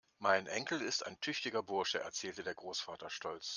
[0.17, 3.49] Mein Enkel ist ein tüchtiger Bursche, erzählte der Großvater stolz.